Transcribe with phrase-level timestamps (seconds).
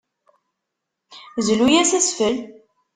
[1.45, 2.35] Zlu-as asfel.